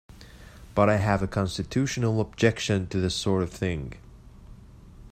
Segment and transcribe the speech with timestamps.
[0.73, 3.93] But I have a constitutional objection to this sort of thing.